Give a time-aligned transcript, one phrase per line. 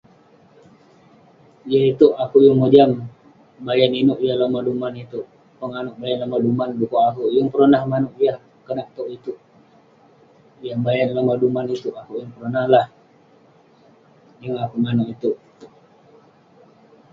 [1.69, 2.91] Jah itouk akouk yeng mojam.
[3.65, 5.25] Bayan inouk yah lomah duman itouk,
[5.59, 6.69] penganouk bayan lomah duman.
[6.79, 9.37] Dekuk akouk yeng peronah manouk yah konak tog itouk.
[10.65, 12.85] Yah bayan lomah duman itouk akouk yeng peronah lah.
[14.41, 15.35] Yeng akouk manouk itouk.